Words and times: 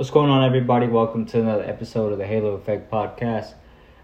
What's 0.00 0.10
going 0.10 0.30
on, 0.30 0.42
everybody? 0.42 0.86
Welcome 0.86 1.26
to 1.26 1.40
another 1.40 1.62
episode 1.62 2.10
of 2.10 2.16
the 2.16 2.26
Halo 2.26 2.54
Effect 2.54 2.90
podcast. 2.90 3.52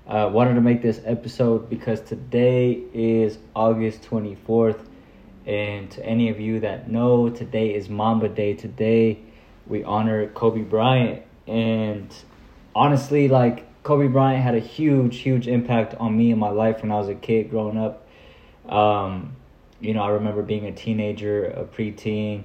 Uh, 0.07 0.29
wanted 0.31 0.53
to 0.57 0.61
make 0.61 0.83
this 0.83 1.01
episode 1.07 1.71
because 1.71 2.03
today 2.03 2.83
is 2.93 3.39
August 3.55 4.03
24th, 4.03 4.79
and 5.47 5.91
to 5.93 6.05
any 6.05 6.29
of 6.29 6.39
you 6.39 6.61
that 6.61 6.91
know, 6.91 7.31
today 7.31 7.75
is 7.75 7.89
Mamba 7.89 8.29
Day. 8.29 8.53
Today, 8.53 9.21
we 9.67 9.85
honor 9.85 10.27
Kobe 10.27 10.61
Bryant, 10.61 11.23
and 11.47 12.15
honestly, 12.75 13.29
like 13.29 13.65
Kobe 13.83 14.09
Bryant 14.09 14.43
had 14.43 14.55
a 14.55 14.61
huge, 14.61 15.17
huge 15.17 15.49
impact 15.49 15.95
on 15.95 16.15
me 16.15 16.31
in 16.31 16.39
my 16.39 16.51
life 16.51 16.83
when 16.83 16.93
I 16.93 16.99
was 16.99 17.09
a 17.09 17.15
kid 17.15 17.49
growing 17.49 17.79
up. 17.79 18.07
Um, 18.71 19.35
you 19.81 19.95
know, 19.95 20.03
I 20.03 20.11
remember 20.11 20.43
being 20.43 20.67
a 20.67 20.73
teenager, 20.73 21.47
a 21.47 21.65
preteen 21.65 22.45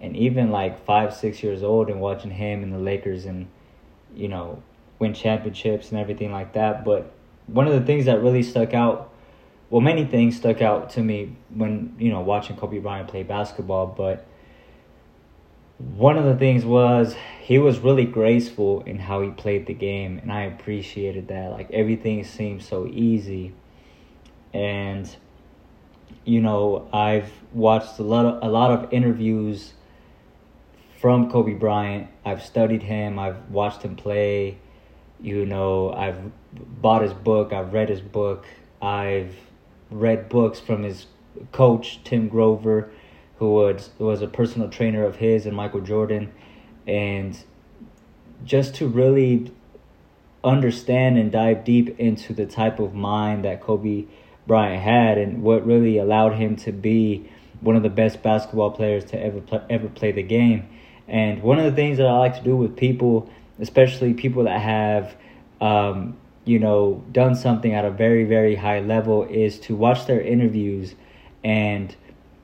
and 0.00 0.16
even 0.16 0.50
like 0.50 0.84
five, 0.84 1.14
six 1.14 1.42
years 1.42 1.62
old 1.62 1.90
and 1.90 2.00
watching 2.00 2.30
him 2.30 2.62
and 2.62 2.72
the 2.72 2.78
Lakers 2.78 3.26
and, 3.26 3.48
you 4.14 4.28
know, 4.28 4.62
win 4.98 5.14
championships 5.14 5.90
and 5.90 5.98
everything 5.98 6.32
like 6.32 6.54
that. 6.54 6.84
But 6.84 7.12
one 7.46 7.66
of 7.66 7.72
the 7.72 7.84
things 7.84 8.06
that 8.06 8.22
really 8.22 8.42
stuck 8.42 8.74
out, 8.74 9.12
well, 9.68 9.80
many 9.80 10.04
things 10.04 10.36
stuck 10.36 10.62
out 10.62 10.90
to 10.90 11.02
me 11.02 11.36
when, 11.54 11.94
you 11.98 12.10
know, 12.10 12.20
watching 12.20 12.56
Kobe 12.56 12.78
Bryant 12.78 13.08
play 13.08 13.22
basketball, 13.22 13.86
but 13.86 14.26
one 15.78 16.18
of 16.18 16.24
the 16.24 16.36
things 16.36 16.64
was 16.64 17.14
he 17.42 17.58
was 17.58 17.78
really 17.78 18.04
graceful 18.04 18.82
in 18.82 18.98
how 18.98 19.22
he 19.22 19.30
played 19.30 19.66
the 19.66 19.74
game 19.74 20.18
and 20.18 20.30
I 20.30 20.42
appreciated 20.42 21.28
that. 21.28 21.50
Like 21.50 21.70
everything 21.70 22.22
seemed 22.24 22.62
so 22.62 22.86
easy. 22.86 23.54
And 24.52 25.08
you 26.24 26.40
know, 26.42 26.88
I've 26.92 27.32
watched 27.52 27.98
a 27.98 28.02
lot 28.02 28.26
of 28.26 28.42
a 28.42 28.48
lot 28.48 28.70
of 28.72 28.92
interviews 28.92 29.72
from 31.00 31.30
Kobe 31.30 31.54
Bryant. 31.54 32.08
I've 32.24 32.42
studied 32.42 32.82
him, 32.82 33.18
I've 33.18 33.50
watched 33.50 33.82
him 33.82 33.96
play. 33.96 34.58
You 35.20 35.46
know, 35.46 35.92
I've 35.92 36.18
bought 36.52 37.02
his 37.02 37.12
book, 37.12 37.52
I've 37.52 37.72
read 37.72 37.88
his 37.88 38.00
book, 38.00 38.46
I've 38.80 39.34
read 39.90 40.28
books 40.28 40.60
from 40.60 40.82
his 40.82 41.06
coach, 41.52 42.02
Tim 42.04 42.28
Grover, 42.28 42.90
who 43.38 43.52
was, 43.52 43.90
was 43.98 44.22
a 44.22 44.26
personal 44.26 44.68
trainer 44.68 45.04
of 45.04 45.16
his 45.16 45.46
and 45.46 45.56
Michael 45.56 45.80
Jordan. 45.80 46.32
And 46.86 47.42
just 48.44 48.74
to 48.76 48.88
really 48.88 49.52
understand 50.42 51.18
and 51.18 51.30
dive 51.30 51.64
deep 51.64 51.98
into 51.98 52.32
the 52.32 52.46
type 52.46 52.78
of 52.78 52.94
mind 52.94 53.44
that 53.44 53.60
Kobe 53.60 54.04
Bryant 54.46 54.82
had 54.82 55.18
and 55.18 55.42
what 55.42 55.66
really 55.66 55.98
allowed 55.98 56.34
him 56.34 56.56
to 56.56 56.72
be 56.72 57.30
one 57.60 57.76
of 57.76 57.82
the 57.82 57.90
best 57.90 58.22
basketball 58.22 58.70
players 58.70 59.04
to 59.06 59.22
ever 59.22 59.40
play, 59.40 59.62
ever 59.68 59.88
play 59.88 60.12
the 60.12 60.22
game. 60.22 60.66
And 61.10 61.42
one 61.42 61.58
of 61.58 61.64
the 61.64 61.72
things 61.72 61.98
that 61.98 62.06
I 62.06 62.16
like 62.16 62.36
to 62.36 62.42
do 62.42 62.56
with 62.56 62.76
people, 62.76 63.28
especially 63.58 64.14
people 64.14 64.44
that 64.44 64.60
have, 64.60 65.16
um, 65.60 66.16
you 66.44 66.60
know, 66.60 67.04
done 67.10 67.34
something 67.34 67.74
at 67.74 67.84
a 67.84 67.90
very, 67.90 68.24
very 68.24 68.54
high 68.54 68.78
level, 68.78 69.24
is 69.24 69.58
to 69.60 69.74
watch 69.74 70.06
their 70.06 70.20
interviews 70.20 70.94
and 71.42 71.94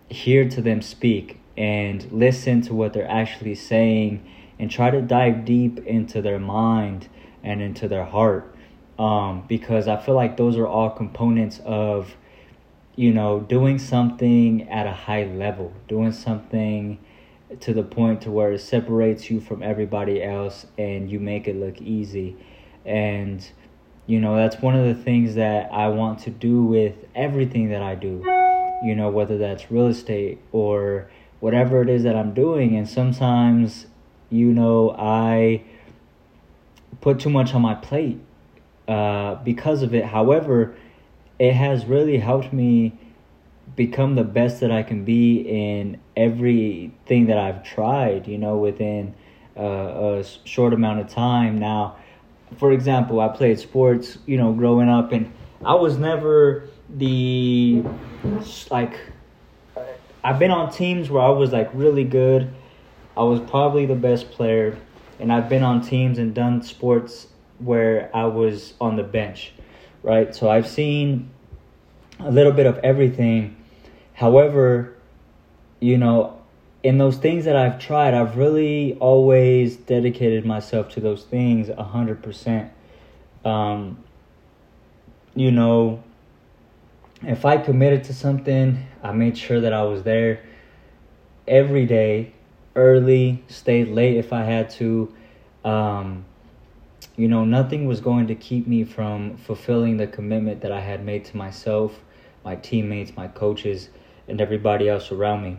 hear 0.09 0.49
to 0.49 0.61
them 0.61 0.83
speak 0.83 1.39
and 1.57 2.11
listen 2.11 2.61
to 2.63 2.75
what 2.75 2.93
they're 2.93 3.09
actually 3.09 3.55
saying 3.55 4.29
and 4.59 4.69
try 4.69 4.91
to 4.91 5.01
dive 5.01 5.45
deep 5.45 5.79
into 5.87 6.21
their 6.21 6.41
mind 6.41 7.09
and 7.45 7.63
into 7.63 7.87
their 7.87 8.05
heart. 8.05 8.53
Um, 8.99 9.45
because 9.47 9.87
I 9.87 9.97
feel 9.97 10.17
like 10.17 10.37
those 10.37 10.57
are 10.57 10.67
all 10.67 10.91
components 10.91 11.61
of, 11.65 12.17
you 12.97 13.13
know, 13.13 13.41
doing 13.41 13.79
something 13.79 14.69
at 14.69 14.89
a 14.89 14.93
high 14.93 15.25
level, 15.25 15.73
doing 15.87 16.11
something 16.11 16.99
to 17.61 17.73
the 17.73 17.83
point 17.83 18.23
to 18.23 18.31
where 18.31 18.53
it 18.53 18.61
separates 18.61 19.31
you 19.31 19.41
from 19.41 19.63
everybody 19.63 20.23
else 20.23 20.67
and 20.77 21.11
you 21.11 21.21
make 21.21 21.47
it 21.47 21.57
look 21.57 21.81
easy. 21.81 22.37
And 22.85 23.49
you 24.07 24.21
know 24.21 24.37
that's 24.37 24.57
one 24.63 24.77
of 24.77 24.87
the 24.87 25.03
things 25.03 25.35
that 25.35 25.73
I 25.73 25.89
want 25.89 26.21
to 26.21 26.31
do 26.31 26.63
with 26.63 26.95
everything 27.15 27.71
that 27.71 27.83
I 27.83 27.97
do 27.97 28.23
you 28.83 28.95
know 28.95 29.09
whether 29.09 29.39
that's 29.39 29.71
real 29.71 29.87
estate 29.87 30.39
or 30.53 31.11
whatever 31.41 31.83
it 31.83 31.89
is 31.89 32.03
that 32.03 32.17
I'm 32.17 32.35
doing. 32.35 32.77
And 32.77 32.89
sometimes 32.89 33.87
you 34.31 34.53
know 34.53 34.95
I 34.99 35.65
put 37.01 37.21
too 37.21 37.31
much 37.31 37.55
on 37.55 37.63
my 37.63 37.75
plate 37.75 38.21
uh, 38.89 39.37
because 39.37 39.83
of 39.83 39.95
it. 39.95 40.05
However 40.05 40.77
it 41.39 41.53
has 41.53 41.85
really 41.85 42.19
helped 42.19 42.53
me 42.53 42.99
become 43.77 44.15
the 44.15 44.25
best 44.25 44.61
that 44.61 44.73
I 44.73 44.83
can 44.83 45.05
be 45.05 45.41
in 45.41 46.01
everything 46.17 47.27
that 47.27 47.39
I've 47.39 47.63
tried, 47.63 48.27
you 48.27 48.39
know, 48.39 48.57
within 48.57 49.15
uh, 49.57 49.63
a 49.63 50.25
short 50.45 50.73
amount 50.73 51.01
of 51.01 51.09
time. 51.09 51.59
Now, 51.59 51.97
for 52.57 52.73
example, 52.73 53.21
I 53.21 53.29
played 53.29 53.61
sports, 53.61 54.19
you 54.27 54.39
know, 54.39 54.53
growing 54.53 54.89
up, 54.89 55.13
and 55.13 55.33
I 55.65 55.75
was 55.75 55.99
never 55.99 56.69
the 56.89 57.85
like. 58.71 58.99
I've 60.25 60.41
been 60.41 60.51
on 60.51 60.73
teams 60.73 61.09
where 61.09 61.23
I 61.23 61.29
was 61.29 61.53
like 61.53 61.71
really 61.73 62.05
good. 62.05 62.53
I 63.17 63.23
was 63.23 63.41
probably 63.41 63.87
the 63.87 63.95
best 63.95 64.31
player, 64.31 64.77
and 65.21 65.33
I've 65.33 65.49
been 65.49 65.63
on 65.63 65.83
teams 65.83 66.19
and 66.19 66.35
done 66.35 66.63
sports 66.63 67.29
where 67.59 68.11
I 68.15 68.25
was 68.25 68.75
on 68.81 68.97
the 68.97 69.03
bench, 69.03 69.53
right? 70.03 70.35
So 70.35 70.51
I've 70.51 70.67
seen 70.67 71.31
a 72.19 72.31
little 72.31 72.53
bit 72.53 72.67
of 72.67 72.79
everything 72.79 73.57
However, 74.17 74.97
you 75.79 75.99
know, 75.99 76.41
in 76.83 76.97
those 76.97 77.19
things 77.19 77.45
that 77.45 77.55
I've 77.55 77.79
tried, 77.79 78.15
I've 78.15 78.39
really 78.39 78.95
always 78.95 79.77
dedicated 79.77 80.47
myself 80.47 80.89
to 80.93 81.01
those 81.01 81.25
things 81.25 81.69
a 81.69 81.83
hundred 81.83 82.23
percent. 82.23 82.73
Um, 83.45 84.03
you 85.35 85.51
know, 85.51 86.03
if 87.25 87.45
I 87.45 87.59
committed 87.59 88.05
to 88.05 88.15
something, 88.15 88.87
I 89.03 89.13
made 89.13 89.37
sure 89.37 89.61
that 89.61 89.75
I 89.75 89.83
was 89.83 90.03
there 90.03 90.43
every 91.47 91.85
day, 91.85 92.33
early, 92.75 93.45
stayed 93.49 93.89
late 93.89 94.17
if 94.17 94.33
I 94.33 94.45
had 94.45 94.71
to. 94.71 95.15
Um, 95.63 96.25
you 97.17 97.29
know, 97.29 97.45
nothing 97.45 97.85
was 97.85 98.01
going 98.01 98.29
to 98.29 98.35
keep 98.35 98.67
me 98.67 98.85
from 98.85 99.37
fulfilling 99.37 99.99
the 99.99 100.07
commitment 100.07 100.63
that 100.63 100.73
I 100.73 100.81
had 100.81 101.05
made 101.05 101.27
to 101.27 101.37
myself, 101.37 102.01
my 102.47 102.57
teammates, 102.57 103.15
my 103.15 103.29
coaches 103.29 103.91
and 104.29 104.41
everybody 104.41 104.89
else 104.89 105.13
around 105.13 105.43
me. 105.43 105.59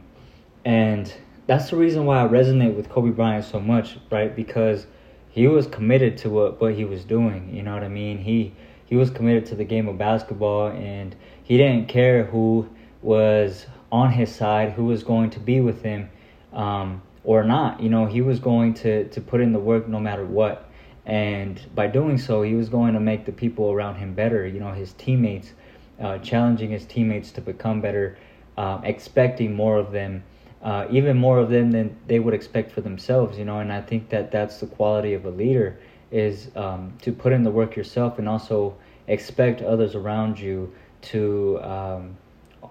And 0.65 1.11
that's 1.45 1.69
the 1.69 1.77
reason 1.77 2.05
why 2.05 2.23
I 2.23 2.27
resonate 2.27 2.75
with 2.75 2.89
Kobe 2.89 3.11
Bryant 3.11 3.45
so 3.45 3.59
much, 3.59 3.97
right? 4.11 4.35
Because 4.35 4.87
he 5.29 5.47
was 5.47 5.67
committed 5.67 6.17
to 6.19 6.29
what, 6.29 6.59
what 6.59 6.73
he 6.73 6.83
was 6.83 7.05
doing. 7.05 7.53
You 7.53 7.63
know 7.63 7.73
what 7.73 7.83
I 7.83 7.89
mean? 7.89 8.17
He 8.17 8.53
he 8.85 8.95
was 8.95 9.09
committed 9.09 9.45
to 9.47 9.55
the 9.55 9.65
game 9.65 9.87
of 9.87 9.97
basketball 9.97 10.69
and 10.69 11.15
he 11.43 11.57
didn't 11.57 11.89
care 11.89 12.23
who 12.23 12.69
was 13.01 13.65
on 13.91 14.11
his 14.11 14.33
side, 14.33 14.71
who 14.71 14.85
was 14.85 15.03
going 15.03 15.29
to 15.31 15.39
be 15.39 15.59
with 15.59 15.81
him, 15.81 16.09
um, 16.53 17.01
or 17.23 17.43
not. 17.43 17.81
You 17.81 17.89
know, 17.89 18.05
he 18.05 18.21
was 18.21 18.39
going 18.39 18.73
to, 18.75 19.07
to 19.09 19.21
put 19.21 19.41
in 19.41 19.51
the 19.51 19.59
work 19.59 19.87
no 19.87 19.99
matter 19.99 20.25
what. 20.25 20.69
And 21.05 21.59
by 21.75 21.87
doing 21.87 22.17
so, 22.17 22.41
he 22.41 22.53
was 22.55 22.69
going 22.69 22.93
to 22.93 22.99
make 22.99 23.25
the 23.25 23.31
people 23.31 23.71
around 23.71 23.95
him 23.95 24.13
better, 24.13 24.47
you 24.47 24.59
know, 24.59 24.71
his 24.71 24.93
teammates, 24.93 25.53
uh, 26.01 26.17
challenging 26.19 26.71
his 26.71 26.85
teammates 26.85 27.31
to 27.31 27.41
become 27.41 27.81
better 27.81 28.17
um, 28.57 28.83
expecting 28.83 29.55
more 29.55 29.77
of 29.77 29.91
them, 29.91 30.23
uh, 30.61 30.87
even 30.89 31.17
more 31.17 31.39
of 31.39 31.49
them 31.49 31.71
than 31.71 31.95
they 32.07 32.19
would 32.19 32.33
expect 32.33 32.71
for 32.71 32.81
themselves. 32.81 33.37
You 33.37 33.45
know, 33.45 33.59
and 33.59 33.71
I 33.71 33.81
think 33.81 34.09
that 34.09 34.31
that's 34.31 34.59
the 34.59 34.67
quality 34.67 35.13
of 35.13 35.25
a 35.25 35.29
leader 35.29 35.77
is 36.11 36.49
um, 36.55 36.93
to 37.01 37.11
put 37.11 37.33
in 37.33 37.43
the 37.43 37.51
work 37.51 37.75
yourself 37.75 38.17
and 38.17 38.27
also 38.27 38.75
expect 39.07 39.61
others 39.61 39.95
around 39.95 40.39
you 40.39 40.73
to 41.01 41.59
um, 41.61 42.17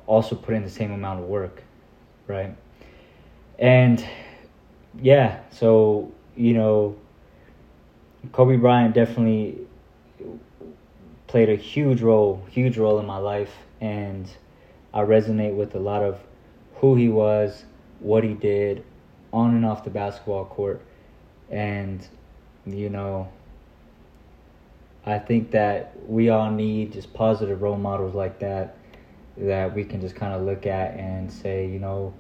also 0.07 0.35
put 0.35 0.55
in 0.55 0.63
the 0.63 0.71
same 0.71 0.93
amount 0.93 1.21
of 1.21 1.27
work, 1.27 1.63
right? 2.27 2.55
And 3.59 4.05
yeah, 5.01 5.41
so 5.51 6.13
you 6.37 6.55
know, 6.55 6.97
Kobe 8.33 8.57
Bryant 8.57 8.95
definitely 8.95 9.59
played 11.27 11.49
a 11.49 11.57
huge 11.57 12.03
role, 12.03 12.43
huge 12.51 12.79
role 12.79 12.99
in 12.99 13.07
my 13.07 13.19
life, 13.19 13.55
and 13.81 14.29
I 14.97 15.01
resonate 15.01 15.55
with 15.55 15.75
a 15.75 15.79
lot 15.79 16.03
of 16.03 16.19
who 16.77 16.95
he 16.95 17.11
was, 17.11 17.67
what 18.01 18.25
he 18.25 18.33
did 18.33 18.83
on 19.31 19.55
and 19.55 19.67
off 19.67 19.85
the 19.85 19.91
basketball 19.91 20.47
court. 20.47 20.81
And, 21.51 22.07
you 22.65 22.89
know, 22.89 23.29
I 25.05 25.19
think 25.19 25.51
that 25.51 25.93
we 26.09 26.31
all 26.31 26.51
need 26.51 26.95
just 26.95 27.13
positive 27.13 27.61
role 27.61 27.77
models 27.77 28.15
like 28.15 28.39
that 28.39 28.79
that 29.37 29.75
we 29.75 29.85
can 29.85 30.01
just 30.01 30.17
kind 30.17 30.33
of 30.33 30.41
look 30.41 30.65
at 30.65 30.95
and 30.95 31.31
say, 31.31 31.69
you 31.69 31.79
know, 31.79 32.15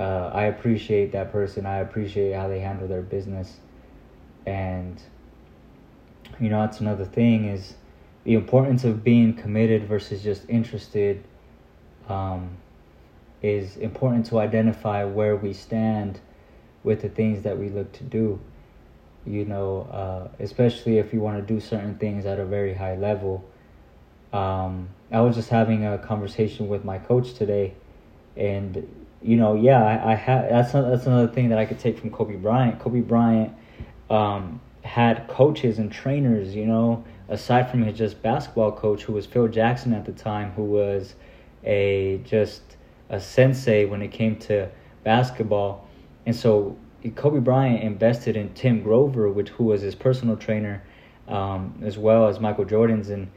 uh, 0.00 0.30
I 0.32 0.44
appreciate 0.44 1.12
that 1.12 1.30
person. 1.32 1.66
I 1.66 1.80
appreciate 1.80 2.32
how 2.32 2.48
they 2.48 2.60
handle 2.60 2.88
their 2.88 3.02
business. 3.02 3.58
And, 4.46 5.02
you 6.40 6.48
know, 6.48 6.62
that's 6.62 6.80
another 6.80 7.04
thing 7.04 7.44
is 7.44 7.74
the 8.24 8.32
importance 8.32 8.84
of 8.84 9.04
being 9.04 9.34
committed 9.34 9.86
versus 9.86 10.22
just 10.22 10.48
interested 10.48 11.22
um, 12.08 12.50
is 13.42 13.76
important 13.76 14.26
to 14.26 14.38
identify 14.38 15.04
where 15.04 15.36
we 15.36 15.52
stand 15.52 16.20
with 16.82 17.02
the 17.02 17.08
things 17.08 17.42
that 17.42 17.58
we 17.58 17.68
look 17.68 17.92
to 17.92 18.04
do. 18.04 18.38
you 19.26 19.44
know, 19.44 19.88
uh, 19.90 20.28
especially 20.38 20.98
if 20.98 21.12
you 21.12 21.20
want 21.20 21.36
to 21.36 21.54
do 21.54 21.60
certain 21.60 21.94
things 21.96 22.26
at 22.26 22.38
a 22.38 22.44
very 22.44 22.74
high 22.74 22.96
level. 22.96 23.44
Um, 24.32 24.88
I 25.10 25.20
was 25.20 25.36
just 25.36 25.48
having 25.48 25.86
a 25.86 25.98
conversation 25.98 26.68
with 26.68 26.84
my 26.84 26.98
coach 26.98 27.34
today, 27.34 27.74
and 28.36 28.86
you 29.22 29.36
know, 29.36 29.54
yeah, 29.54 29.82
I, 29.82 30.12
I 30.12 30.16
that's 30.50 30.72
that's 30.72 31.06
another 31.06 31.28
thing 31.28 31.48
that 31.50 31.58
I 31.58 31.64
could 31.64 31.78
take 31.78 31.98
from 31.98 32.10
Kobe 32.10 32.36
Bryant. 32.36 32.80
Kobe 32.80 33.00
Bryant 33.00 33.54
um, 34.10 34.60
had 34.82 35.26
coaches 35.28 35.78
and 35.78 35.90
trainers, 35.90 36.54
you 36.54 36.66
know, 36.66 37.04
aside 37.28 37.70
from 37.70 37.82
his 37.82 37.96
just 37.96 38.20
basketball 38.22 38.72
coach, 38.72 39.04
who 39.04 39.14
was 39.14 39.24
Phil 39.24 39.48
Jackson 39.48 39.94
at 39.94 40.04
the 40.04 40.12
time, 40.12 40.50
who 40.52 40.64
was 40.64 41.14
a 41.64 42.20
just 42.24 42.62
a 43.08 43.20
sensei 43.20 43.84
when 43.84 44.02
it 44.02 44.08
came 44.08 44.36
to 44.36 44.70
basketball, 45.02 45.88
and 46.26 46.34
so 46.34 46.76
Kobe 47.14 47.40
Bryant 47.40 47.82
invested 47.82 48.36
in 48.36 48.52
Tim 48.54 48.82
Grover, 48.82 49.28
which 49.28 49.50
who 49.50 49.64
was 49.64 49.82
his 49.82 49.94
personal 49.94 50.36
trainer, 50.36 50.82
um, 51.28 51.78
as 51.84 51.98
well 51.98 52.28
as 52.28 52.40
Michael 52.40 52.64
Jordan's, 52.64 53.10
and 53.10 53.30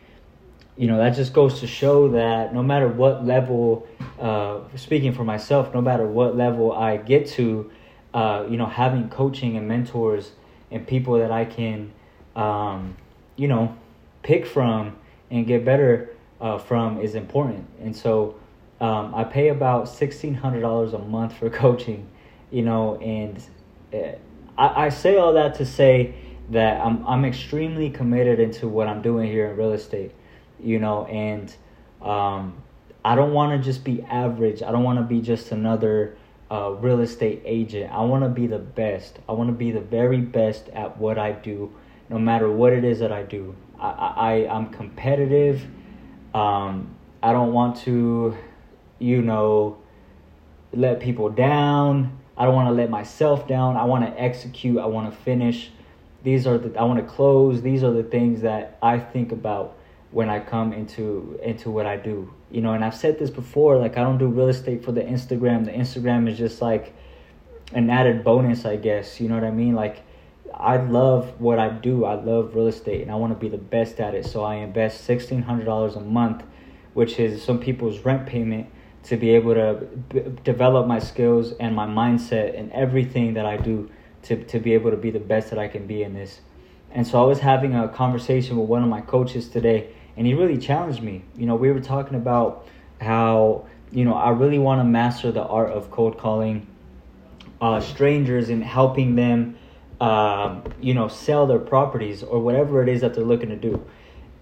you 0.77 0.87
know 0.87 0.97
that 0.97 1.11
just 1.11 1.33
goes 1.33 1.59
to 1.59 1.67
show 1.67 2.09
that 2.09 2.53
no 2.53 2.63
matter 2.63 2.87
what 2.87 3.25
level, 3.25 3.87
uh, 4.19 4.59
speaking 4.75 5.13
for 5.13 5.23
myself, 5.23 5.73
no 5.73 5.81
matter 5.81 6.07
what 6.07 6.35
level 6.37 6.71
I 6.71 6.97
get 6.97 7.27
to, 7.31 7.69
uh, 8.13 8.45
you 8.49 8.57
know, 8.57 8.67
having 8.67 9.09
coaching 9.09 9.57
and 9.57 9.67
mentors 9.67 10.31
and 10.71 10.85
people 10.85 11.19
that 11.19 11.31
I 11.31 11.45
can, 11.45 11.91
um, 12.35 12.95
you 13.35 13.47
know, 13.47 13.75
pick 14.23 14.45
from 14.45 14.95
and 15.29 15.45
get 15.45 15.65
better 15.65 16.15
uh, 16.39 16.57
from 16.57 17.01
is 17.01 17.15
important. 17.15 17.67
And 17.81 17.95
so 17.95 18.35
um, 18.79 19.13
I 19.15 19.23
pay 19.23 19.49
about 19.49 19.89
sixteen 19.89 20.33
hundred 20.33 20.61
dollars 20.61 20.93
a 20.93 20.99
month 20.99 21.37
for 21.37 21.49
coaching, 21.63 22.07
you 22.51 22.63
know, 22.63 22.95
and 22.97 23.41
uh, 23.93 24.17
I, 24.57 24.85
I 24.85 24.89
say 24.89 25.17
all 25.17 25.33
that 25.33 25.55
to 25.55 25.65
say 25.65 26.15
that 26.49 26.79
I'm 26.85 27.05
I'm 27.05 27.25
extremely 27.25 27.89
committed 27.89 28.39
into 28.39 28.67
what 28.67 28.87
I'm 28.87 29.01
doing 29.01 29.29
here 29.29 29.49
in 29.49 29.57
real 29.57 29.73
estate, 29.73 30.11
you 30.59 30.79
know, 30.79 31.05
and 31.05 31.53
um, 32.01 32.61
I 33.03 33.15
don't 33.15 33.33
want 33.33 33.59
to 33.59 33.65
just 33.65 33.83
be 33.83 34.01
average. 34.03 34.61
I 34.61 34.71
don't 34.71 34.83
want 34.83 34.99
to 34.99 35.05
be 35.05 35.21
just 35.21 35.51
another 35.51 36.17
uh, 36.51 36.71
real 36.71 37.01
estate 37.01 37.41
agent. 37.45 37.91
I 37.91 38.01
want 38.01 38.23
to 38.23 38.29
be 38.29 38.47
the 38.47 38.59
best. 38.59 39.19
I 39.27 39.33
want 39.33 39.49
to 39.49 39.55
be 39.55 39.71
the 39.71 39.81
very 39.81 40.21
best 40.21 40.69
at 40.69 40.97
what 40.97 41.17
I 41.17 41.31
do, 41.31 41.73
no 42.09 42.17
matter 42.19 42.49
what 42.49 42.73
it 42.73 42.83
is 42.83 42.99
that 42.99 43.11
I 43.11 43.23
do. 43.23 43.55
I, 43.79 43.89
I 43.89 44.31
I'm 44.55 44.69
competitive. 44.69 45.65
Um, 46.33 46.95
I 47.21 47.31
don't 47.31 47.53
want 47.53 47.77
to, 47.77 48.35
you 48.99 49.21
know, 49.21 49.77
let 50.73 50.99
people 50.99 51.29
down. 51.29 52.17
I 52.37 52.45
don't 52.45 52.53
want 52.53 52.67
to 52.67 52.73
let 52.73 52.89
myself 52.89 53.47
down. 53.47 53.77
I 53.77 53.85
want 53.85 54.05
to 54.05 54.21
execute. 54.21 54.77
I 54.77 54.85
want 54.85 55.11
to 55.11 55.17
finish. 55.21 55.71
These 56.23 56.45
are 56.45 56.57
the 56.57 56.77
I 56.79 56.83
want 56.83 56.99
to 56.99 57.05
close. 57.05 57.61
These 57.61 57.83
are 57.83 57.91
the 57.91 58.03
things 58.03 58.41
that 58.41 58.77
I 58.81 58.99
think 58.99 59.31
about 59.31 59.75
when 60.11 60.29
I 60.29 60.39
come 60.39 60.73
into 60.73 61.39
into 61.43 61.71
what 61.71 61.85
I 61.85 61.97
do. 61.97 62.33
You 62.51 62.61
know, 62.61 62.73
and 62.73 62.83
I've 62.83 62.95
said 62.95 63.19
this 63.19 63.29
before, 63.29 63.77
like 63.77 63.97
I 63.97 64.01
don't 64.01 64.17
do 64.17 64.27
real 64.27 64.47
estate 64.49 64.83
for 64.83 64.91
the 64.91 65.01
Instagram. 65.01 65.65
The 65.65 65.71
Instagram 65.71 66.29
is 66.29 66.37
just 66.37 66.61
like 66.61 66.93
an 67.73 67.89
added 67.89 68.23
bonus, 68.23 68.65
I 68.65 68.75
guess. 68.75 69.19
You 69.19 69.29
know 69.29 69.35
what 69.35 69.43
I 69.43 69.51
mean? 69.51 69.73
Like 69.73 70.03
I 70.53 70.77
love 70.77 71.39
what 71.39 71.59
I 71.59 71.69
do. 71.69 72.05
I 72.05 72.15
love 72.15 72.55
real 72.55 72.67
estate 72.67 73.01
and 73.01 73.11
I 73.11 73.15
want 73.15 73.33
to 73.33 73.39
be 73.39 73.49
the 73.49 73.57
best 73.57 73.99
at 73.99 74.15
it. 74.15 74.25
So 74.25 74.43
I 74.43 74.55
invest 74.55 75.07
$1600 75.07 75.95
a 75.95 75.99
month, 75.99 76.43
which 76.93 77.19
is 77.19 77.43
some 77.43 77.59
people's 77.59 77.99
rent 77.99 78.25
payment 78.25 78.67
to 79.03 79.17
be 79.17 79.31
able 79.31 79.53
to 79.53 79.87
b- 80.09 80.23
develop 80.43 80.87
my 80.87 80.99
skills 80.99 81.53
and 81.59 81.75
my 81.75 81.85
mindset 81.85 82.57
and 82.57 82.71
everything 82.71 83.35
that 83.35 83.45
I 83.45 83.57
do 83.57 83.89
to 84.23 84.43
to 84.45 84.59
be 84.59 84.73
able 84.73 84.91
to 84.91 84.97
be 84.97 85.11
the 85.11 85.19
best 85.19 85.49
that 85.51 85.59
I 85.59 85.67
can 85.67 85.87
be 85.87 86.03
in 86.03 86.13
this. 86.13 86.41
And 86.91 87.05
so 87.05 87.21
I 87.21 87.25
was 87.25 87.39
having 87.39 87.75
a 87.75 87.87
conversation 87.87 88.57
with 88.57 88.67
one 88.67 88.83
of 88.83 88.89
my 88.89 89.01
coaches 89.01 89.49
today 89.49 89.93
and 90.17 90.25
he 90.25 90.33
really 90.33 90.57
challenged 90.57 91.01
me. 91.01 91.23
You 91.35 91.45
know, 91.45 91.55
we 91.55 91.71
were 91.71 91.79
talking 91.79 92.17
about 92.17 92.67
how 92.99 93.67
you 93.91 94.03
know 94.03 94.15
I 94.15 94.31
really 94.31 94.59
want 94.59 94.79
to 94.81 94.83
master 94.83 95.31
the 95.31 95.43
art 95.43 95.71
of 95.71 95.91
cold 95.91 96.17
calling 96.17 96.67
uh, 97.61 97.79
strangers 97.79 98.49
and 98.49 98.63
helping 98.63 99.15
them, 99.15 99.57
um, 99.99 100.63
you 100.79 100.93
know, 100.93 101.07
sell 101.07 101.47
their 101.47 101.59
properties 101.59 102.23
or 102.23 102.39
whatever 102.39 102.83
it 102.83 102.89
is 102.89 103.01
that 103.01 103.13
they're 103.13 103.23
looking 103.23 103.49
to 103.49 103.55
do. 103.55 103.85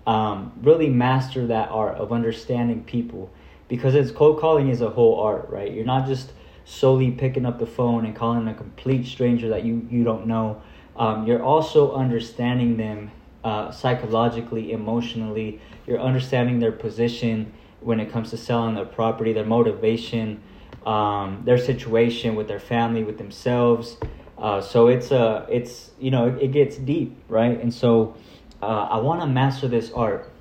Um, 0.05 0.53
really 0.61 0.89
master 0.89 1.47
that 1.47 1.69
art 1.69 1.97
of 1.97 2.11
understanding 2.11 2.83
people 2.83 3.31
because 3.67 3.95
it's 3.95 4.11
cold 4.11 4.39
calling 4.39 4.69
is 4.69 4.81
a 4.81 4.89
whole 4.89 5.19
art, 5.19 5.49
right? 5.49 5.71
You're 5.71 5.85
not 5.85 6.07
just 6.07 6.31
solely 6.65 7.11
picking 7.11 7.45
up 7.45 7.59
the 7.59 7.65
phone 7.65 8.05
and 8.05 8.15
calling 8.15 8.47
a 8.47 8.53
complete 8.53 9.05
stranger 9.05 9.49
that 9.49 9.63
you 9.63 9.87
you 9.89 10.03
don't 10.03 10.27
know. 10.27 10.61
Um, 10.95 11.27
you're 11.27 11.43
also 11.43 11.93
understanding 11.93 12.77
them 12.77 13.11
uh, 13.43 13.71
psychologically, 13.71 14.71
emotionally. 14.71 15.59
You're 15.87 15.99
understanding 15.99 16.59
their 16.59 16.71
position 16.71 17.53
when 17.81 17.99
it 17.99 18.11
comes 18.11 18.31
to 18.31 18.37
selling 18.37 18.75
their 18.75 18.85
property, 18.85 19.33
their 19.33 19.45
motivation, 19.45 20.41
um, 20.85 21.41
their 21.45 21.57
situation 21.57 22.35
with 22.35 22.47
their 22.47 22.59
family, 22.59 23.03
with 23.03 23.17
themselves. 23.17 23.97
Uh, 24.37 24.61
so 24.61 24.87
it's 24.87 25.11
a, 25.11 25.19
uh, 25.19 25.45
it's 25.49 25.91
you 25.99 26.11
know, 26.11 26.27
it, 26.27 26.43
it 26.43 26.51
gets 26.51 26.77
deep, 26.77 27.17
right? 27.29 27.59
And 27.59 27.73
so 27.73 28.15
uh, 28.61 28.87
I 28.91 28.97
want 28.97 29.21
to 29.21 29.27
master 29.27 29.67
this 29.67 29.91
art, 29.91 30.31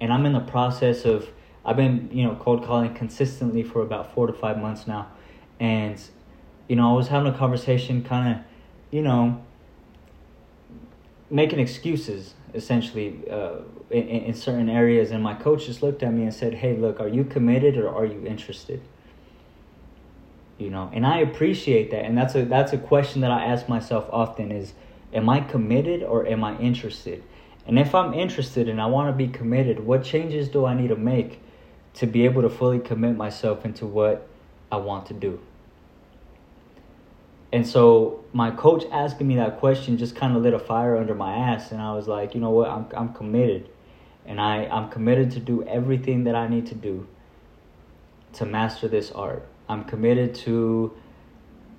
and 0.00 0.12
I'm 0.12 0.26
in 0.26 0.32
the 0.32 0.40
process 0.40 1.04
of. 1.04 1.28
I've 1.66 1.76
been 1.76 2.10
you 2.12 2.24
know 2.24 2.34
cold 2.34 2.62
calling 2.66 2.92
consistently 2.92 3.62
for 3.62 3.80
about 3.80 4.14
four 4.14 4.26
to 4.26 4.34
five 4.34 4.58
months 4.58 4.86
now, 4.86 5.10
and 5.58 5.98
you 6.68 6.76
know 6.76 6.92
I 6.92 6.94
was 6.94 7.08
having 7.08 7.32
a 7.32 7.38
conversation, 7.38 8.04
kind 8.04 8.36
of, 8.36 8.44
you 8.90 9.00
know, 9.00 9.42
making 11.30 11.58
excuses 11.58 12.34
essentially 12.54 13.20
uh, 13.30 13.56
in, 13.90 14.08
in 14.08 14.34
certain 14.34 14.68
areas 14.68 15.10
and 15.10 15.22
my 15.22 15.34
coach 15.34 15.66
just 15.66 15.82
looked 15.82 16.02
at 16.02 16.12
me 16.12 16.22
and 16.22 16.32
said 16.32 16.54
hey 16.54 16.76
look 16.76 17.00
are 17.00 17.08
you 17.08 17.24
committed 17.24 17.76
or 17.76 17.88
are 17.88 18.04
you 18.04 18.24
interested 18.26 18.80
you 20.58 20.70
know? 20.70 20.90
And 20.92 21.06
i 21.06 21.18
appreciate 21.18 21.90
that. 21.90 22.04
And 22.04 22.16
that's 22.16 22.34
a 22.34 22.44
that's 22.44 22.72
a 22.72 22.78
question 22.78 23.20
that 23.22 23.30
i 23.30 23.44
ask 23.44 23.68
myself 23.68 24.08
often 24.12 24.52
is 24.52 24.72
am 25.12 25.28
i 25.28 25.40
committed 25.40 26.02
or 26.02 26.26
am 26.26 26.44
i 26.44 26.58
interested? 26.58 27.22
And 27.66 27.78
if 27.78 27.94
i'm 27.94 28.14
interested 28.14 28.68
and 28.68 28.80
i 28.80 28.86
want 28.86 29.08
to 29.08 29.16
be 29.16 29.28
committed 29.32 29.80
what 29.80 30.04
changes 30.04 30.48
do 30.48 30.66
i 30.66 30.74
need 30.74 30.88
to 30.88 30.96
make 30.96 31.40
to 31.94 32.06
be 32.06 32.24
able 32.24 32.42
to 32.42 32.50
fully 32.50 32.80
commit 32.80 33.16
myself 33.16 33.64
into 33.64 33.86
what 33.86 34.26
i 34.70 34.76
want 34.76 35.06
to 35.06 35.14
do? 35.14 35.40
And 37.54 37.64
so 37.64 38.24
my 38.32 38.50
coach 38.50 38.82
asking 38.90 39.28
me 39.28 39.36
that 39.36 39.60
question 39.60 39.96
just 39.96 40.16
kind 40.16 40.36
of 40.36 40.42
lit 40.42 40.54
a 40.54 40.58
fire 40.58 40.96
under 40.96 41.14
my 41.14 41.36
ass, 41.36 41.70
and 41.70 41.80
I 41.80 41.94
was 41.94 42.08
like, 42.08 42.34
you 42.34 42.40
know 42.40 42.50
what, 42.50 42.68
I'm 42.68 42.88
I'm 42.96 43.14
committed, 43.14 43.68
and 44.26 44.40
I 44.40 44.64
I'm 44.66 44.90
committed 44.90 45.30
to 45.32 45.40
do 45.40 45.62
everything 45.62 46.24
that 46.24 46.34
I 46.34 46.48
need 46.48 46.66
to 46.66 46.74
do 46.74 47.06
to 48.32 48.44
master 48.44 48.88
this 48.88 49.12
art. 49.12 49.46
I'm 49.68 49.84
committed 49.84 50.34
to 50.46 50.92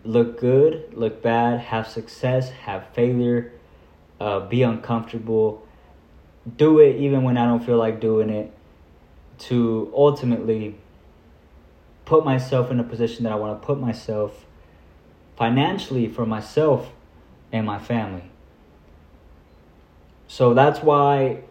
look 0.03 0.39
good, 0.39 0.93
look 0.93 1.21
bad, 1.21 1.59
have 1.59 1.87
success, 1.87 2.49
have 2.49 2.87
failure, 2.89 3.53
uh, 4.19 4.41
be 4.41 4.63
uncomfortable, 4.63 5.65
do 6.57 6.79
it 6.79 6.95
even 6.97 7.23
when 7.23 7.37
I 7.37 7.45
don't 7.45 7.63
feel 7.65 7.77
like 7.77 7.99
doing 7.99 8.29
it, 8.29 8.51
to 9.37 9.91
ultimately 9.95 10.77
put 12.05 12.23
myself 12.23 12.71
in 12.71 12.79
a 12.79 12.83
position 12.83 13.23
that 13.23 13.33
I 13.33 13.35
want 13.35 13.59
to 13.59 13.65
put 13.65 13.79
myself 13.79 14.45
financially 15.35 16.07
for 16.07 16.25
myself 16.25 16.91
and 17.51 17.65
my 17.65 17.79
family. 17.79 18.23
So 20.27 20.53
that's 20.53 20.79
why 20.79 21.41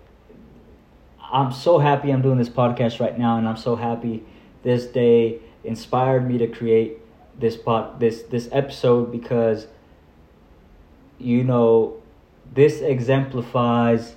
I'm 1.21 1.53
so 1.53 1.79
happy 1.79 2.11
I'm 2.11 2.23
doing 2.23 2.39
this 2.39 2.49
podcast 2.49 3.01
right 3.01 3.19
now, 3.19 3.37
and 3.37 3.49
I'm 3.49 3.57
so 3.57 3.77
happy 3.77 4.25
this 4.63 4.87
day 4.87 5.41
inspired 5.65 6.29
me 6.29 6.39
to 6.39 6.47
create 6.47 6.99
this 7.39 7.57
pot 7.57 7.99
this 7.99 8.23
this 8.23 8.49
episode 8.53 9.11
because 9.11 9.67
you 11.19 11.43
know 11.43 11.97
this 12.53 12.81
exemplifies 12.81 14.15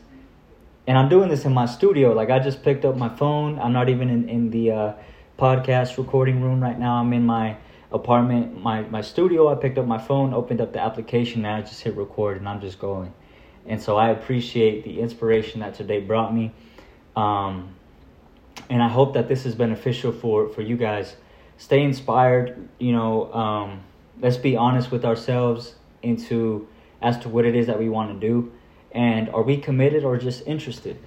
and 0.86 0.98
I'm 0.98 1.10
doing 1.10 1.28
this 1.28 1.44
in 1.44 1.54
my 1.54 1.66
studio. 1.66 2.14
Like 2.14 2.30
I 2.30 2.40
just 2.40 2.64
picked 2.64 2.86
up 2.86 2.96
my 2.96 3.10
phone. 3.10 3.60
I'm 3.60 3.74
not 3.74 3.90
even 3.90 4.10
in, 4.10 4.30
in 4.30 4.50
the 4.52 4.72
uh, 4.72 4.94
podcast 5.38 5.98
recording 5.98 6.42
room 6.42 6.64
right 6.64 6.80
now. 6.80 6.96
I'm 6.96 7.12
in 7.12 7.26
my 7.26 7.58
apartment, 7.92 8.62
my, 8.62 8.82
my 8.84 9.02
studio, 9.02 9.50
I 9.50 9.56
picked 9.56 9.78
up 9.78 9.86
my 9.86 9.98
phone, 9.98 10.34
opened 10.34 10.62
up 10.62 10.74
the 10.74 10.80
application, 10.80 11.46
and 11.46 11.56
I 11.56 11.62
just 11.62 11.82
hit 11.82 11.96
record, 11.96 12.38
and 12.38 12.48
I'm 12.48 12.60
just 12.60 12.80
going. 12.80 13.14
And 13.66 13.82
so 13.82 13.98
I 13.98 14.10
appreciate 14.10 14.84
the 14.84 15.00
inspiration 15.00 15.62
that 15.62 15.74
today 15.74 16.00
brought 16.00 16.34
me. 16.34 16.52
Um, 17.16 17.76
and 18.70 18.82
I 18.82 18.88
hope 18.88 19.14
that 19.14 19.28
this 19.28 19.46
is 19.46 19.56
beneficial 19.56 20.12
for, 20.12 20.50
for 20.50 20.62
you 20.62 20.78
guys. 20.78 21.16
Stay 21.58 21.84
inspired, 21.84 22.70
you 22.80 22.92
know, 22.92 23.34
um, 23.34 23.84
let's 24.22 24.38
be 24.38 24.56
honest 24.56 24.92
with 24.92 25.04
ourselves 25.04 25.76
into 26.04 26.68
as 27.02 27.18
to 27.20 27.30
what 27.30 27.46
it 27.46 27.56
is 27.56 27.68
that 27.68 27.80
we 27.80 27.90
want 27.90 28.20
to 28.20 28.28
do. 28.28 28.52
And 28.92 29.30
are 29.30 29.42
we 29.42 29.58
committed 29.58 30.04
or 30.04 30.18
just 30.18 30.46
interested? 30.48 30.98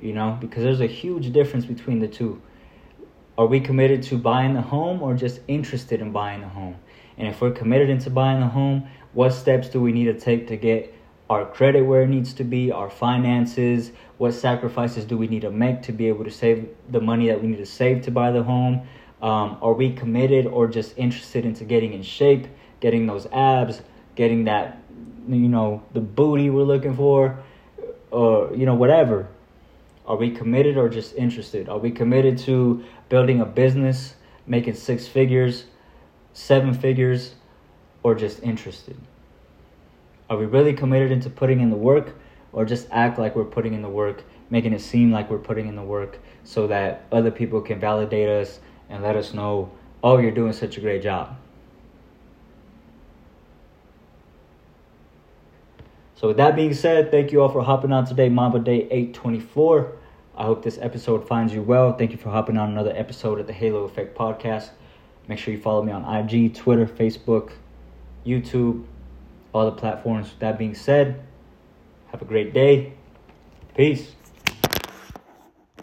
You 0.00 0.12
know, 0.12 0.36
because 0.40 0.62
there's 0.62 0.80
a 0.80 0.86
huge 0.86 1.32
difference 1.32 1.64
between 1.64 2.00
the 2.00 2.08
two. 2.08 2.40
Are 3.36 3.46
we 3.46 3.60
committed 3.60 4.02
to 4.04 4.18
buying 4.18 4.54
the 4.54 4.62
home 4.62 5.02
or 5.02 5.14
just 5.14 5.40
interested 5.48 6.00
in 6.00 6.12
buying 6.12 6.40
the 6.40 6.48
home? 6.48 6.76
And 7.16 7.28
if 7.28 7.40
we're 7.40 7.52
committed 7.52 7.90
into 7.90 8.10
buying 8.10 8.40
the 8.40 8.48
home, 8.48 8.88
what 9.12 9.32
steps 9.32 9.68
do 9.68 9.80
we 9.80 9.92
need 9.92 10.06
to 10.06 10.18
take 10.18 10.48
to 10.48 10.56
get 10.56 10.94
our 11.30 11.46
credit 11.46 11.82
where 11.82 12.02
it 12.02 12.08
needs 12.08 12.34
to 12.34 12.44
be, 12.44 12.70
our 12.70 12.90
finances, 12.90 13.92
what 14.18 14.32
sacrifices 14.32 15.04
do 15.04 15.16
we 15.16 15.26
need 15.26 15.42
to 15.42 15.50
make 15.50 15.82
to 15.82 15.92
be 15.92 16.08
able 16.08 16.24
to 16.24 16.30
save 16.30 16.68
the 16.90 17.00
money 17.00 17.28
that 17.28 17.40
we 17.40 17.48
need 17.48 17.58
to 17.58 17.66
save 17.66 18.02
to 18.02 18.10
buy 18.10 18.30
the 18.30 18.42
home? 18.42 18.86
Um, 19.24 19.56
are 19.62 19.72
we 19.72 19.90
committed 19.90 20.46
or 20.46 20.68
just 20.68 20.98
interested 20.98 21.46
into 21.46 21.64
getting 21.64 21.94
in 21.94 22.02
shape, 22.02 22.46
getting 22.80 23.06
those 23.06 23.26
abs, 23.32 23.80
getting 24.16 24.44
that, 24.44 24.82
you 25.26 25.48
know, 25.48 25.82
the 25.94 26.00
booty 26.00 26.50
we're 26.50 26.64
looking 26.64 26.94
for, 26.94 27.38
or, 28.10 28.54
you 28.54 28.66
know, 28.66 28.74
whatever? 28.74 29.28
Are 30.04 30.16
we 30.16 30.30
committed 30.30 30.76
or 30.76 30.90
just 30.90 31.14
interested? 31.14 31.70
Are 31.70 31.78
we 31.78 31.90
committed 31.90 32.36
to 32.40 32.84
building 33.08 33.40
a 33.40 33.46
business, 33.46 34.14
making 34.46 34.74
six 34.74 35.06
figures, 35.06 35.64
seven 36.34 36.74
figures, 36.74 37.34
or 38.02 38.14
just 38.14 38.42
interested? 38.42 38.98
Are 40.28 40.36
we 40.36 40.44
really 40.44 40.74
committed 40.74 41.10
into 41.10 41.30
putting 41.30 41.60
in 41.60 41.70
the 41.70 41.76
work 41.76 42.14
or 42.52 42.66
just 42.66 42.88
act 42.90 43.18
like 43.18 43.34
we're 43.34 43.44
putting 43.44 43.72
in 43.72 43.80
the 43.80 43.88
work, 43.88 44.22
making 44.50 44.74
it 44.74 44.82
seem 44.82 45.10
like 45.10 45.30
we're 45.30 45.38
putting 45.38 45.66
in 45.66 45.76
the 45.76 45.82
work 45.82 46.18
so 46.42 46.66
that 46.66 47.06
other 47.10 47.30
people 47.30 47.62
can 47.62 47.80
validate 47.80 48.28
us 48.28 48.60
and 48.88 49.02
let 49.02 49.16
us 49.16 49.34
know, 49.34 49.70
oh, 50.02 50.18
you're 50.18 50.30
doing 50.30 50.52
such 50.52 50.76
a 50.76 50.80
great 50.80 51.02
job? 51.02 51.36
So, 56.16 56.28
with 56.28 56.36
that 56.38 56.56
being 56.56 56.72
said, 56.72 57.10
thank 57.10 57.32
you 57.32 57.42
all 57.42 57.48
for 57.48 57.62
hopping 57.62 57.92
on 57.92 58.06
today, 58.06 58.28
Mamba 58.28 58.58
Day 58.58 58.88
824. 58.90 59.92
I 60.36 60.44
hope 60.44 60.62
this 60.62 60.78
episode 60.80 61.28
finds 61.28 61.52
you 61.52 61.62
well. 61.62 61.96
Thank 61.96 62.12
you 62.12 62.16
for 62.16 62.30
hopping 62.30 62.56
on 62.56 62.70
another 62.70 62.92
episode 62.96 63.38
of 63.40 63.46
the 63.46 63.52
Halo 63.52 63.84
Effect 63.84 64.16
podcast. 64.16 64.70
Make 65.28 65.38
sure 65.38 65.54
you 65.54 65.60
follow 65.60 65.82
me 65.82 65.92
on 65.92 66.04
IG, 66.04 66.54
Twitter, 66.54 66.86
Facebook, 66.86 67.52
YouTube, 68.26 68.84
all 69.52 69.66
the 69.66 69.72
platforms. 69.76 70.30
With 70.30 70.38
That 70.40 70.58
being 70.58 70.74
said, 70.74 71.22
have 72.08 72.22
a 72.22 72.24
great 72.24 72.52
day. 72.52 72.94
Peace. 73.76 74.12